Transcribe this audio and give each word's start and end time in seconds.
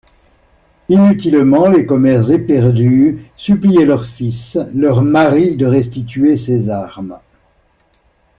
Inutilement 0.89 1.67
les 1.69 1.85
commères 1.85 2.31
éperdues 2.31 3.27
suppliaient 3.37 3.85
leurs 3.85 4.05
fils, 4.07 4.57
leurs 4.73 5.03
maris 5.03 5.55
de 5.55 5.67
restituer 5.67 6.37
ces 6.37 6.71
armes. 6.71 7.19